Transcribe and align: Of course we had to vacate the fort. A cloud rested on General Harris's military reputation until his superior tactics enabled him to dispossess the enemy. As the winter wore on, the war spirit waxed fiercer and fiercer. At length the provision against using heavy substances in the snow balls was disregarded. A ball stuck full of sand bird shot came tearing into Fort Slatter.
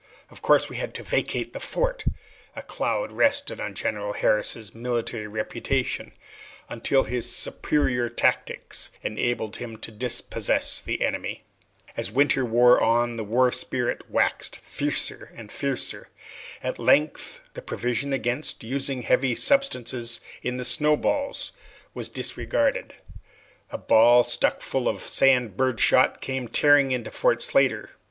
Of 0.31 0.41
course 0.41 0.67
we 0.67 0.77
had 0.77 0.95
to 0.95 1.03
vacate 1.03 1.53
the 1.53 1.59
fort. 1.59 2.05
A 2.55 2.63
cloud 2.63 3.11
rested 3.11 3.59
on 3.59 3.75
General 3.75 4.13
Harris's 4.13 4.73
military 4.73 5.27
reputation 5.27 6.13
until 6.69 7.03
his 7.03 7.31
superior 7.31 8.09
tactics 8.09 8.89
enabled 9.03 9.57
him 9.57 9.77
to 9.77 9.91
dispossess 9.91 10.81
the 10.81 11.03
enemy. 11.03 11.43
As 11.95 12.07
the 12.07 12.13
winter 12.13 12.43
wore 12.43 12.81
on, 12.81 13.15
the 13.15 13.23
war 13.23 13.51
spirit 13.51 14.09
waxed 14.09 14.57
fiercer 14.63 15.31
and 15.37 15.51
fiercer. 15.51 16.09
At 16.63 16.79
length 16.79 17.41
the 17.53 17.61
provision 17.61 18.11
against 18.11 18.63
using 18.63 19.03
heavy 19.03 19.35
substances 19.35 20.19
in 20.41 20.57
the 20.57 20.65
snow 20.65 20.97
balls 20.97 21.51
was 21.93 22.09
disregarded. 22.09 22.95
A 23.69 23.77
ball 23.77 24.23
stuck 24.23 24.63
full 24.63 24.87
of 24.89 24.99
sand 24.99 25.55
bird 25.55 25.79
shot 25.79 26.21
came 26.21 26.47
tearing 26.47 26.91
into 26.91 27.11
Fort 27.11 27.43
Slatter. 27.43 27.91